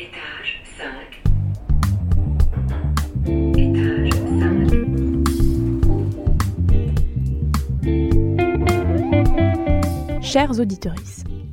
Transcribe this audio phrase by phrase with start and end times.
[0.00, 0.86] Étage 5.
[3.58, 4.10] Étage
[10.12, 10.22] 5.
[10.22, 10.94] Chers auditeurs,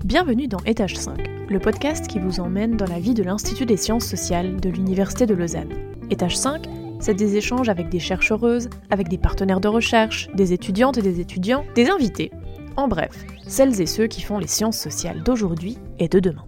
[0.03, 3.77] bienvenue dans Étage 5, le podcast qui vous emmène dans la vie de l'Institut des
[3.77, 5.73] sciences sociales de l'Université de Lausanne.
[6.11, 6.67] Étage 5,
[6.99, 11.19] c'est des échanges avec des chercheuses, avec des partenaires de recherche, des étudiantes et des
[11.19, 12.29] étudiants, des invités.
[12.77, 16.45] En bref, celles et ceux qui font les sciences sociales d'aujourd'hui et de demain.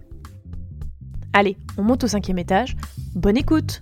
[1.32, 2.76] Allez, on monte au cinquième étage.
[3.14, 3.80] Bonne écoute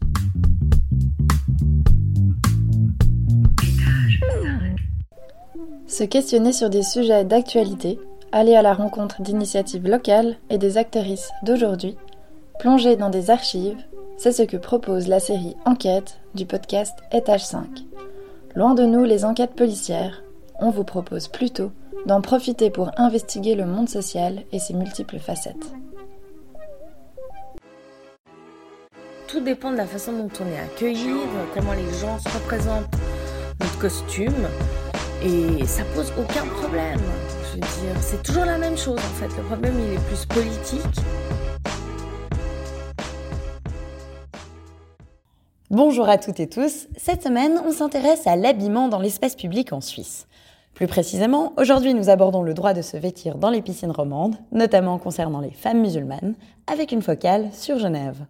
[5.86, 7.98] Se questionner sur des sujets d'actualité,
[8.32, 11.96] aller à la rencontre d'initiatives locales et des actrices d'aujourd'hui,
[12.58, 13.78] plonger dans des archives,
[14.18, 17.66] c'est ce que propose la série Enquête du podcast Étage 5.
[18.54, 20.22] Loin de nous les enquêtes policières,
[20.58, 21.70] on vous propose plutôt
[22.06, 25.72] d'en profiter pour investiguer le monde social et ses multiples facettes.
[29.28, 32.94] Tout dépend de la façon dont on est accueilli, de comment les gens se représentent
[33.60, 34.46] notre costume.
[35.24, 37.00] Et ça pose aucun problème.
[37.42, 39.26] Je veux dire, c'est toujours la même chose en fait.
[39.36, 41.00] Le problème, il est plus politique.
[45.70, 46.86] Bonjour à toutes et tous.
[46.96, 50.28] Cette semaine, on s'intéresse à l'habillement dans l'espace public en Suisse.
[50.74, 54.98] Plus précisément, aujourd'hui, nous abordons le droit de se vêtir dans les piscines romandes, notamment
[54.98, 56.34] concernant les femmes musulmanes,
[56.72, 58.24] avec une focale sur Genève.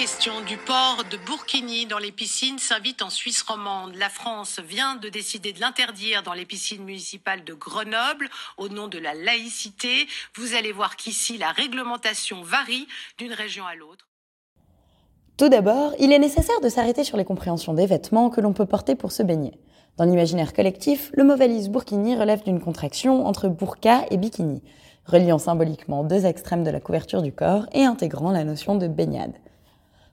[0.00, 3.94] Question du port de burkini dans les piscines s'invite en Suisse romande.
[3.96, 8.88] La France vient de décider de l'interdire dans les piscines municipales de Grenoble au nom
[8.88, 10.06] de la laïcité.
[10.36, 14.08] Vous allez voir qu'ici, la réglementation varie d'une région à l'autre.
[15.36, 18.64] Tout d'abord, il est nécessaire de s'arrêter sur les compréhensions des vêtements que l'on peut
[18.64, 19.52] porter pour se baigner.
[19.98, 24.62] Dans l'imaginaire collectif, le mot valise burkini relève d'une contraction entre burqa et bikini,
[25.04, 29.34] reliant symboliquement deux extrêmes de la couverture du corps et intégrant la notion de baignade.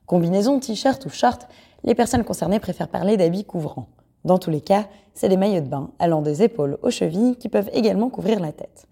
[0.07, 1.47] Combinaison, t-shirt ou short,
[1.83, 3.89] les personnes concernées préfèrent parler d'habits couvrants.
[4.23, 7.49] Dans tous les cas, c'est des maillots de bain allant des épaules aux chevilles qui
[7.49, 8.87] peuvent également couvrir la tête.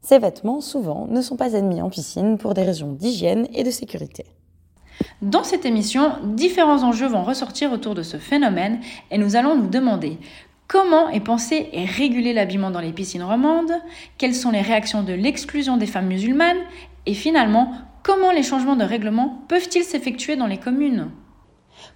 [0.00, 3.70] Ces vêtements, souvent, ne sont pas admis en piscine pour des raisons d'hygiène et de
[3.72, 4.26] sécurité.
[5.22, 8.78] Dans cette émission, différents enjeux vont ressortir autour de ce phénomène
[9.10, 10.18] et nous allons nous demander
[10.68, 13.72] comment est pensé et régulé l'habillement dans les piscines romandes,
[14.18, 16.62] quelles sont les réactions de l'exclusion des femmes musulmanes
[17.06, 17.72] et finalement
[18.04, 21.08] Comment les changements de règlement peuvent-ils s'effectuer dans les communes?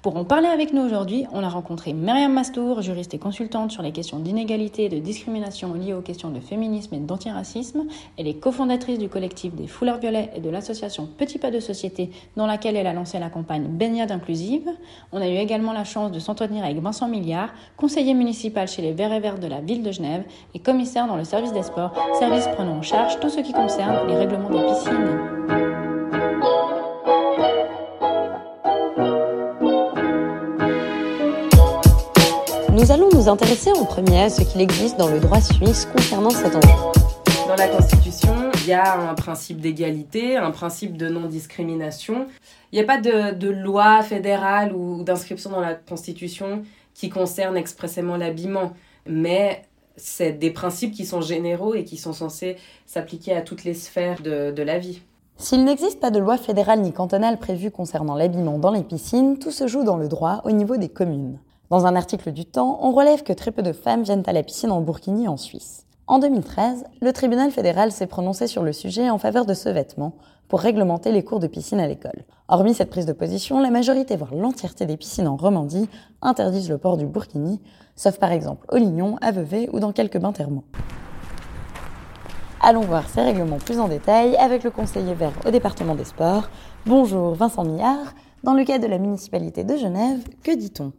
[0.00, 3.82] Pour en parler avec nous aujourd'hui, on a rencontré Myriam Mastour, juriste et consultante sur
[3.82, 7.84] les questions d'inégalité et de discrimination liées aux questions de féminisme et d'antiracisme.
[8.16, 12.08] Elle est cofondatrice du collectif des Foulards Violets et de l'association Petit Pas de Société,
[12.36, 14.70] dans laquelle elle a lancé la campagne Baignade Inclusive.
[15.12, 18.92] On a eu également la chance de s'entretenir avec Vincent Milliard, conseiller municipal chez les
[18.92, 20.24] Verts et Verts de la ville de Genève
[20.54, 24.08] et commissaire dans le service des sports, service prenant en charge tout ce qui concerne
[24.08, 25.67] les règlements des piscines.
[33.28, 36.74] Intéresser en premier à ce qu'il existe dans le droit suisse concernant cet enjeu.
[37.46, 42.26] Dans la Constitution, il y a un principe d'égalité, un principe de non-discrimination.
[42.72, 46.62] Il n'y a pas de, de, loi fédérale ou d'inscription dans la Constitution
[46.94, 48.72] qui concerne expressément l'habillement,
[49.06, 49.62] mais
[49.98, 52.56] c'est des principes qui sont généraux et qui sont censés
[52.86, 55.02] s'appliquer à toutes les sphères de, de la vie.
[55.36, 59.50] S'il n'existe pas de loi fédérale ni cantonale prévue concernant l'habillement dans les piscines, tout
[59.50, 61.38] se joue dans le droit au niveau des communes.
[61.70, 64.42] Dans un article du Temps, on relève que très peu de femmes viennent à la
[64.42, 65.84] piscine en burkini en Suisse.
[66.06, 70.14] En 2013, le tribunal fédéral s'est prononcé sur le sujet en faveur de ce vêtement
[70.48, 72.24] pour réglementer les cours de piscine à l'école.
[72.48, 75.90] Hormis cette prise de position, la majorité, voire l'entièreté des piscines en Romandie
[76.22, 77.60] interdisent le port du burkini,
[77.96, 80.64] sauf par exemple au Lignon, à Vevey ou dans quelques bains thermaux.
[82.62, 86.48] Allons voir ces règlements plus en détail avec le conseiller vert au département des sports.
[86.86, 88.14] Bonjour Vincent Millard.
[88.42, 90.92] Dans le cas de la municipalité de Genève, que dit-on?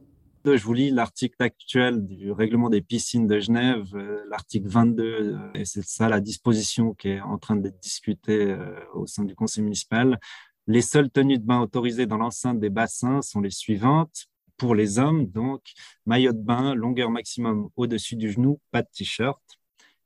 [0.46, 5.38] Je vous lis l'article actuel du règlement des piscines de Genève, euh, l'article 22, euh,
[5.54, 9.36] et c'est ça la disposition qui est en train d'être discutée euh, au sein du
[9.36, 10.20] conseil municipal.
[10.68, 14.28] Les seules tenues de bain autorisées dans l'enceinte des bassins sont les suivantes.
[14.58, 15.62] Pour les hommes, donc,
[16.06, 19.42] maillot de bain, longueur maximum au-dessus du genou, pas de t-shirt.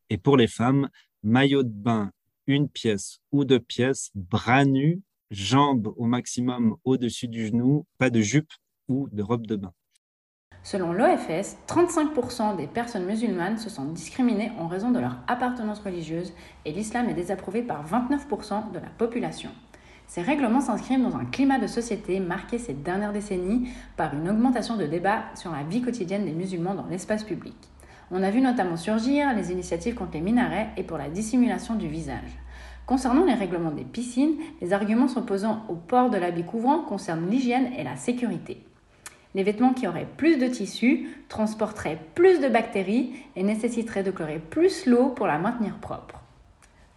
[0.09, 0.89] Et pour les femmes,
[1.24, 2.12] maillot de bain,
[2.45, 5.01] une pièce ou deux pièces, bras nus,
[5.31, 8.51] jambes au maximum au-dessus du genou, pas de jupe
[8.88, 9.74] ou de robe de bain.
[10.65, 16.31] Selon l'OFS, 35% des personnes musulmanes se sentent discriminées en raison de leur appartenance religieuse
[16.63, 19.50] et l'islam est désapprouvé par 29% de la population.
[20.07, 23.68] Ces règlements s'inscrivent dans un climat de société marqué ces dernières décennies
[23.98, 27.56] par une augmentation de débats sur la vie quotidienne des musulmans dans l'espace public.
[28.10, 31.89] On a vu notamment surgir les initiatives contre les minarets et pour la dissimulation du
[31.89, 32.39] visage.
[32.86, 37.74] Concernant les règlements des piscines, les arguments s'opposant au port de l'habit couvrant concernent l'hygiène
[37.77, 38.63] et la sécurité.
[39.35, 44.39] Les vêtements qui auraient plus de tissu transporteraient plus de bactéries et nécessiteraient de chlorer
[44.39, 46.19] plus l'eau pour la maintenir propre.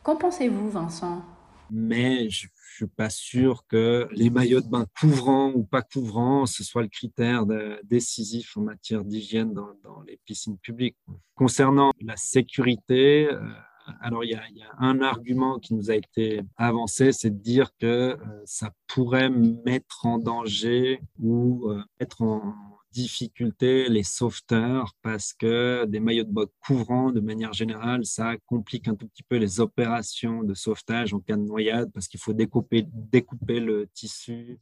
[0.02, 1.24] Qu'en pensez-vous, Vincent?
[1.70, 6.46] Mais je ne suis pas sûr que les maillots de bain couvrants ou pas couvrants,
[6.46, 7.44] ce soit le critère
[7.82, 10.96] décisif en matière d'hygiène dans, les piscines publiques.
[11.34, 13.40] Concernant la sécurité, euh,
[14.00, 14.42] alors il y, a,
[14.78, 20.06] un argument qui nous a été avancé, c'est de dire que euh, ça pourrait mettre
[20.06, 22.54] en danger ou euh, mettre en
[22.92, 28.88] difficulté les sauveteurs parce que des maillots de bain couvrants, de manière générale, ça complique
[28.88, 32.32] un tout petit peu les opérations de sauvetage en cas de noyade parce qu'il faut
[32.32, 34.58] découper, découper le tissu.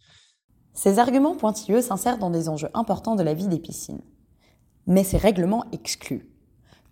[0.72, 4.02] Ces arguments pointilleux s'insèrent dans des enjeux importants de la vie des piscines.
[4.86, 6.33] Mais ces règlements excluent.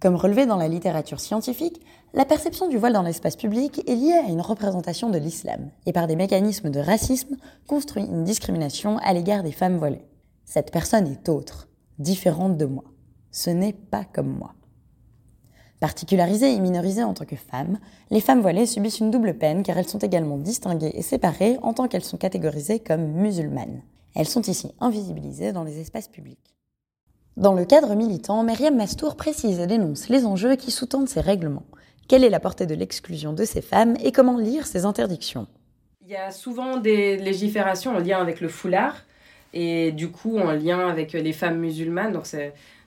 [0.02, 1.80] Comme relevé dans la littérature scientifique,
[2.12, 5.92] la perception du voile dans l'espace public est liée à une représentation de l'islam et
[5.92, 7.36] par des mécanismes de racisme
[7.68, 10.04] construit une discrimination à l'égard des femmes voilées.
[10.44, 11.68] Cette personne est autre,
[12.00, 12.82] différente de moi.
[13.30, 14.54] Ce n'est pas comme moi.
[15.78, 17.78] Particularisées et minorisées en tant que femmes,
[18.10, 21.74] les femmes voilées subissent une double peine car elles sont également distinguées et séparées en
[21.74, 23.82] tant qu'elles sont catégorisées comme musulmanes.
[24.16, 26.51] Elles sont ici invisibilisées dans les espaces publics.
[27.38, 31.64] Dans le cadre militant, Myriam Mastour précise et dénonce les enjeux qui sous-tendent ces règlements.
[32.06, 35.46] Quelle est la portée de l'exclusion de ces femmes et comment lire ces interdictions?
[36.04, 38.96] Il y a souvent des légiférations en lien avec le foulard
[39.54, 42.12] et du coup en lien avec les femmes musulmanes.
[42.12, 42.26] Donc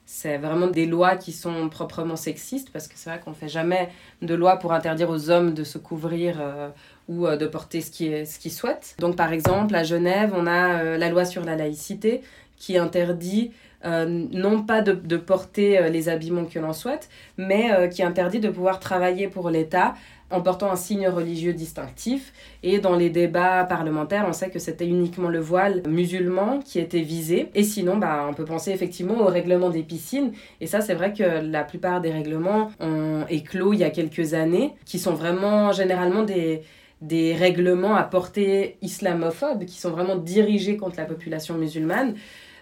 [0.05, 3.49] c'est vraiment des lois qui sont proprement sexistes parce que c'est vrai qu'on ne fait
[3.49, 3.89] jamais
[4.21, 6.69] de loi pour interdire aux hommes de se couvrir euh,
[7.07, 8.95] ou euh, de porter ce qu'ils souhaitent.
[8.99, 12.21] Donc par exemple à Genève, on a euh, la loi sur la laïcité
[12.57, 13.51] qui interdit
[13.85, 18.39] euh, non pas de, porter euh, les habillements que l'on souhaite, mais euh, qui interdit
[18.39, 19.93] de pouvoir travailler pour l'État
[20.31, 22.33] en portant un signe religieux distinctif.
[22.63, 27.01] Et dans les débats parlementaires, on sait que c'était uniquement le voile musulman qui était
[27.01, 27.49] visé.
[27.53, 30.31] Et sinon, bah, on peut penser effectivement au règlement des piscines.
[30.61, 34.33] Et ça, c'est vrai que la plupart des règlements ont éclos il y a quelques
[34.33, 36.63] années, qui sont vraiment généralement des
[37.01, 42.15] des règlements à portée islamophobe qui sont vraiment dirigés contre la population musulmane.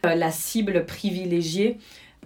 [0.05, 1.77] Euh, la cible privilégiée,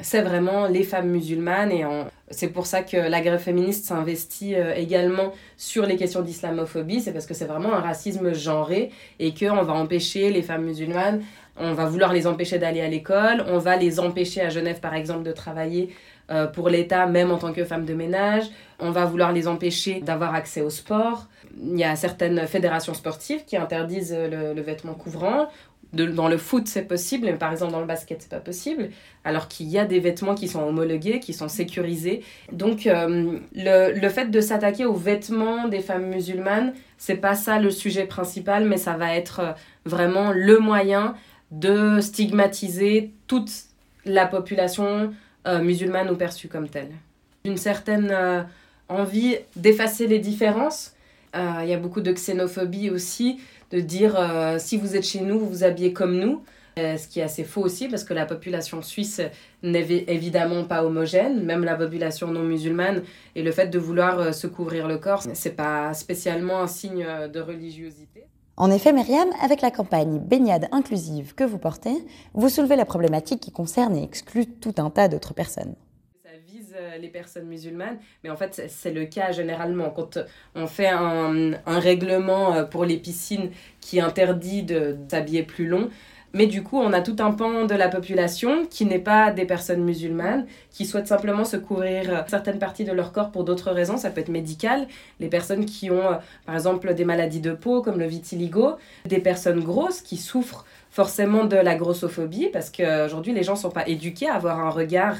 [0.01, 1.83] c'est vraiment les femmes musulmanes et
[2.31, 7.13] c'est pour ça que la grève féministe s'investit euh, également sur les questions d'islamophobie, c'est
[7.13, 11.21] parce que c'est vraiment un racisme genré et qu'on va empêcher les femmes musulmanes,
[11.55, 14.95] on va vouloir les empêcher d'aller à l'école, on va les empêcher à Genève par
[14.95, 15.95] exemple de travailler
[16.31, 18.45] euh, pour l'État, même en tant que femme de ménage.
[18.79, 21.27] On va vouloir les empêcher d'avoir accès au sport.
[21.59, 25.47] Il y a certaines fédérations sportives qui interdisent le vêtement couvrant
[25.93, 28.89] dans le foot, c'est possible, mais par exemple dans le basket, c'est pas possible.
[29.23, 32.23] Alors qu'il y a des vêtements qui sont homologués, qui sont sécurisés.
[32.51, 37.59] Donc, euh, le, le, fait de s'attaquer aux vêtements des femmes musulmanes, c'est pas ça
[37.59, 39.51] le sujet principal, mais ça va être euh,
[39.85, 41.15] vraiment le moyen
[41.51, 43.51] de stigmatiser toute
[44.05, 45.13] la population
[45.47, 46.91] euh, musulmane ou perçue comme telle.
[47.45, 48.13] Une certaine
[48.89, 50.93] envie d'effacer les différences.
[51.33, 53.39] Il y a beaucoup de xénophobie aussi
[53.71, 56.41] de dire euh, si vous êtes chez nous, vous vous habillez comme nous.
[56.79, 59.19] Euh, ce qui est assez faux aussi parce que la population suisse
[59.63, 63.01] n'est évidemment pas homogène, même la population non musulmane.
[63.35, 67.03] Et le fait de vouloir euh, se couvrir le corps, c'est pas spécialement un signe
[67.33, 68.25] de religiosité.
[68.57, 71.95] En effet, Myriam, avec la campagne Baignade inclusive que vous portez,
[72.35, 75.73] vous soulevez la problématique qui concerne et exclut tout un tas d'autres personnes.
[76.97, 80.19] Euh, les personnes musulmanes, mais en fait c'est le cas généralement quand
[80.55, 83.51] on fait un, règlement euh, pour les piscines
[83.81, 85.89] qui interdit de s'habiller plus long.
[86.33, 89.45] Mais du coup, on a tout un pan de la population qui n'est pas des
[89.45, 93.71] personnes musulmanes, qui souhaitent simplement se couvrir euh, certaines parties de leur corps pour d'autres
[93.71, 93.97] raisons.
[93.97, 94.87] Ça peut être médical.
[95.19, 98.75] Les personnes qui ont, par exemple, des maladies de peau comme le vitiligo.
[99.05, 103.71] Des personnes grosses qui souffrent forcément de la grossophobie parce qu'aujourd'hui, les gens ne sont
[103.71, 105.15] pas éduqués à avoir un regard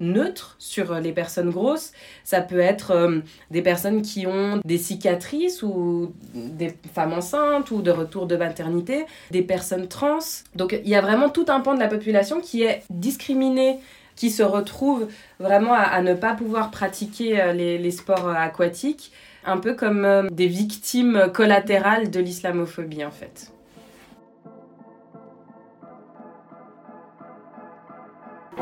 [0.00, 1.92] neutre sur les personnes grosses.
[2.24, 3.20] Ça peut être euh,
[3.50, 9.06] des personnes qui ont des cicatrices ou des femmes enceintes ou de retour de maternité,
[9.30, 10.18] des personnes trans.
[10.54, 13.78] Donc il y a vraiment tout un pan de la population qui est discriminé
[14.16, 15.08] qui se retrouve
[15.40, 19.10] vraiment à, ne pas pouvoir pratiquer euh, les, sports euh, aquatiques,
[19.44, 23.50] un peu comme des victimes collatérales de l'islamophobie en fait.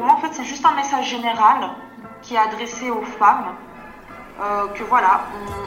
[0.01, 1.59] Pour moi, en fait, c'est juste un message général
[2.23, 3.55] qui est adressé aux femmes.
[4.41, 5.27] Euh, que voilà,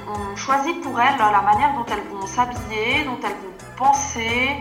[0.10, 4.56] on, choisit pour elles la manière dont elles vont s'habiller, dont elles vont penser,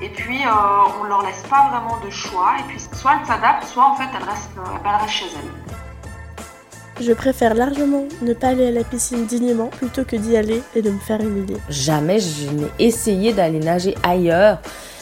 [0.00, 3.66] et puis euh, on leur laisse pas vraiment de choix, et puis soit elles s'adaptent,
[3.66, 4.50] soit en fait elles restent,
[4.84, 7.04] elles restent chez elles.
[7.04, 10.82] Je préfère largement ne pas aller à la piscine dignement plutôt que d'y aller et
[10.82, 11.56] de me faire humilier.
[11.68, 14.60] Jamais je n'ai essayé d'aller nager ailleurs.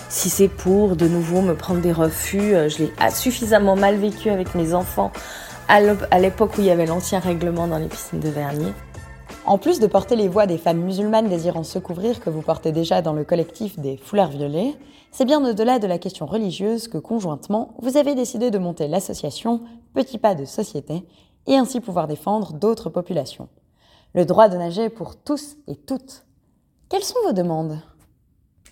[0.08, 4.30] Si c'est pour de nouveau me prendre des refus, euh, je l'ai suffisamment mal vécu
[4.30, 5.10] avec mes enfants
[5.68, 8.72] à l'époque où il y avait l'ancien règlement dans les piscines de Vernier.
[9.44, 12.70] En plus de porter les voix des femmes musulmanes désirant se couvrir que vous portez
[12.70, 14.76] déjà dans le collectif des foulards violets,
[15.10, 19.62] c'est bien au-delà de la question religieuse que conjointement, vous avez décidé de monter l'association
[19.92, 21.04] Petit pas de société
[21.48, 23.48] et ainsi pouvoir défendre d'autres populations.
[24.14, 26.24] Le droit de nager pour tous et toutes.
[26.88, 27.80] Quelles sont vos demandes?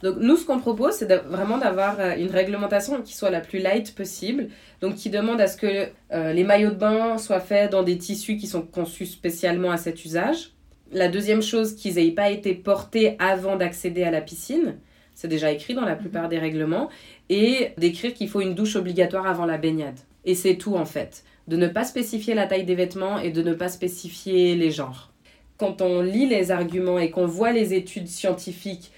[0.02, 3.58] Donc nous, ce qu'on propose, c'est vraiment d'avoir euh, une réglementation qui soit la plus
[3.58, 4.48] light possible,
[4.80, 7.96] donc qui demande à ce que euh, les maillots de bain soient faits dans des
[7.96, 10.50] tissus qui sont conçus spécialement à cet usage.
[10.92, 14.76] La deuxième chose, qu'ils n'aient pas été portés avant d'accéder à la piscine.
[15.14, 16.88] C'est déjà écrit dans la plupart des règlements.
[17.30, 19.98] Et d'écrire qu'il faut une douche obligatoire avant la baignade.
[20.24, 21.24] Et c'est tout en fait.
[21.48, 25.12] De ne pas spécifier la taille des vêtements et de ne pas spécifier les genres.
[25.56, 28.92] Quand on lit les arguments et qu'on voit les études scientifiques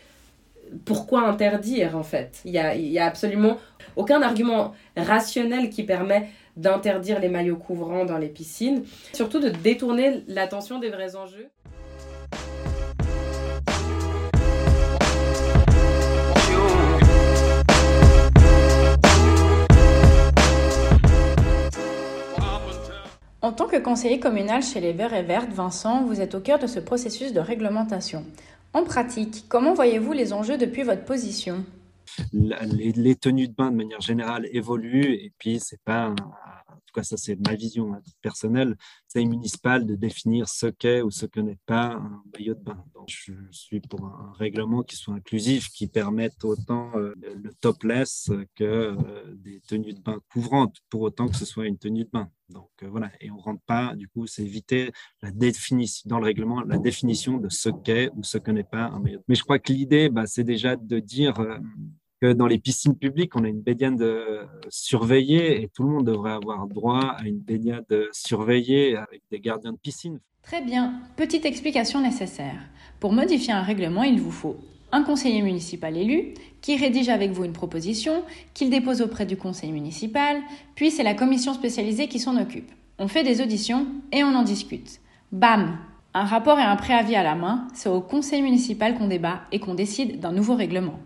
[0.85, 3.59] pourquoi interdire en fait Il n'y a, y a absolument
[3.97, 10.23] aucun argument rationnel qui permet d'interdire les maillots couvrants dans les piscines, surtout de détourner
[10.27, 11.49] l'attention des vrais enjeux.
[23.47, 26.59] En tant que conseiller communal chez les Verts et Vertes, Vincent, vous êtes au cœur
[26.59, 28.25] de ce processus de réglementation.
[28.77, 31.65] En pratique, comment voyez-vous les enjeux depuis votre position?
[32.35, 36.15] Les, tenues de bain de manière générale évoluent et puis c'est pas
[37.03, 38.77] ça c'est ma vision hein, personnelle,
[39.07, 42.85] c'est municipal de définir ce qu'est ou ce que n'est pas un maillot de bain.
[43.09, 48.65] Je suis pour un règlement qui soit inclusif, qui permette autant euh, le topless que
[48.65, 52.31] euh, des tenues de bain couvrantes, pour autant que ce soit une tenue de bain.
[52.49, 56.25] Donc euh, voilà, et on rentre pas, du coup, c'est éviter la définition dans le
[56.25, 59.23] règlement, la définition de ce qu'est ou ce que n'est pas un maillot.
[59.29, 61.35] Mais je crois que l'idée, bah, c'est déjà de dire
[62.21, 66.07] que dans les piscines publiques, on a une baignade euh, surveillée et tout le monde
[66.07, 70.21] devrait avoir droit à une baignade surveillée avec des gardiens de piscine.
[70.43, 72.61] Très bien, petite explication nécessaire.
[73.01, 74.57] Pour modifier un règlement, il vous faut
[74.93, 78.23] un conseiller municipal élu qui rédige avec vous une proposition,
[78.55, 80.41] qu'il dépose auprès du conseil municipal,
[80.75, 82.71] puis c'est la commission spécialisée qui s'en occupe.
[82.99, 85.01] On fait des auditions et on en discute.
[85.33, 85.79] Bam
[86.15, 89.59] Un rapport et un préavis à la main, c'est au conseil municipal qu'on débat et
[89.59, 90.99] qu'on décide d'un nouveau règlement.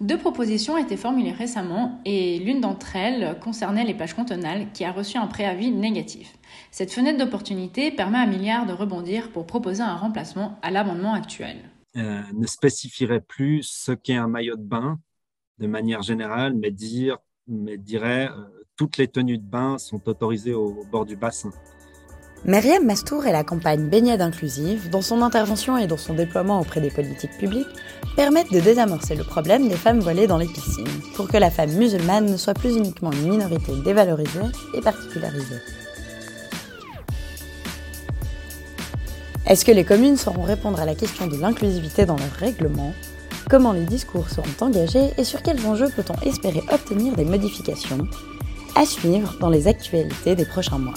[0.00, 4.84] Deux propositions ont été formulées récemment et l'une d'entre elles concernait les plages cantonales qui
[4.84, 6.36] a reçu un préavis négatif.
[6.70, 11.56] Cette fenêtre d'opportunité permet à Milliard de rebondir pour proposer un remplacement à l'amendement actuel.
[11.96, 14.98] Euh, ne spécifierait plus ce qu'est un maillot de bain
[15.58, 20.84] de manière générale, mais, dire, dirait euh, toutes les tenues de bain sont autorisées au
[20.90, 21.50] bord du bassin.
[22.44, 26.80] Myriam Mastour et la campagne Baignade inclusive, dont son intervention et dont son déploiement auprès
[26.80, 27.68] des politiques publiques,
[28.16, 30.84] permettent de désamorcer le problème des femmes voilées dans les piscines,
[31.14, 34.40] pour que la femme musulmane ne soit plus uniquement une minorité dévalorisée
[34.74, 35.60] et particularisée.
[39.46, 42.92] Est-ce que les communes sauront répondre à la question de l'inclusivité dans leurs règlements
[43.48, 48.08] Comment les discours seront engagés et sur quels enjeux peut-on espérer obtenir des modifications?
[48.74, 50.94] À suivre dans les actualités des prochains mois.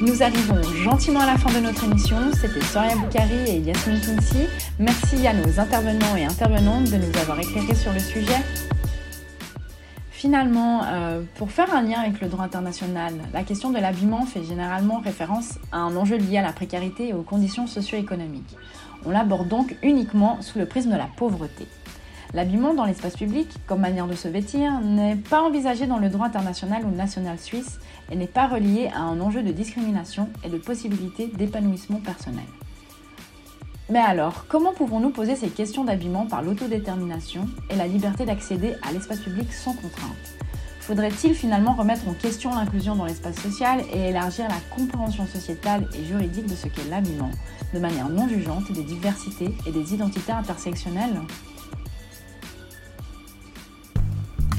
[0.00, 2.16] Nous arrivons gentiment à la fin de notre émission.
[2.32, 4.46] C'était Soria Boukari et Yasmine Tounsi.
[4.78, 8.38] Merci à nos intervenants et intervenantes de nous avoir éclairés sur le sujet.
[10.10, 14.42] Finalement, euh, pour faire un lien avec le droit international, la question de l'habillement fait
[14.42, 18.56] généralement référence à un enjeu lié à la précarité et aux conditions socio-économiques.
[19.04, 21.66] On l'aborde donc uniquement sous le prisme de la pauvreté.
[22.32, 26.26] L'habillement dans l'espace public, comme manière de se vêtir, n'est pas envisagé dans le droit
[26.26, 30.58] international ou national suisse et n'est pas relié à un enjeu de discrimination et de
[30.58, 32.44] possibilité d'épanouissement personnel.
[33.88, 38.92] Mais alors, comment pouvons-nous poser ces questions d'habillement par l'autodétermination et la liberté d'accéder à
[38.92, 40.14] l'espace public sans contrainte?
[40.78, 46.04] Faudrait-il finalement remettre en question l'inclusion dans l'espace social et élargir la compréhension sociétale et
[46.04, 47.32] juridique de ce qu'est l'habillement,
[47.74, 51.20] de manière non jugeante des diversités et des identités intersectionnelles?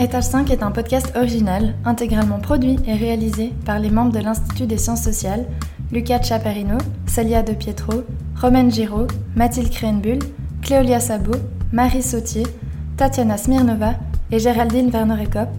[0.01, 4.65] Étage 5 est un podcast original, intégralement produit et réalisé par les membres de l'Institut
[4.65, 5.45] des sciences sociales,
[5.91, 8.01] Lucas Chaperino, Celia De Pietro,
[8.35, 9.05] Romaine Giraud,
[9.35, 10.17] Mathilde Krenbull,
[10.63, 11.37] Cléolia Sabot,
[11.71, 12.47] Marie Sautier,
[12.97, 13.93] Tatiana Smirnova
[14.31, 15.49] et Géraldine Werner-Ekop,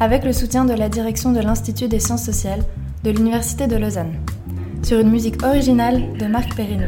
[0.00, 2.64] avec le soutien de la direction de l'Institut des sciences sociales
[3.04, 4.14] de l'Université de Lausanne,
[4.82, 6.86] sur une musique originale de Marc Perrino.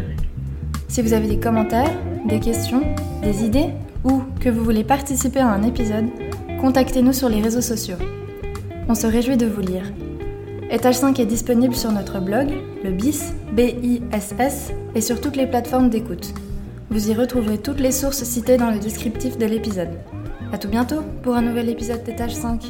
[0.89, 1.93] Si vous avez des commentaires,
[2.27, 2.81] des questions,
[3.23, 3.69] des idées
[4.03, 6.07] ou que vous voulez participer à un épisode,
[6.63, 7.97] contactez-nous sur les réseaux sociaux.
[8.89, 9.83] On se réjouit de vous lire.
[10.71, 12.53] Étage 5 est disponible sur notre blog,
[12.85, 16.33] le BIS, B-I-S-S, et sur toutes les plateformes d'écoute.
[16.89, 19.99] Vous y retrouverez toutes les sources citées dans le descriptif de l'épisode.
[20.53, 22.63] A tout bientôt pour un nouvel épisode d'Étage 5.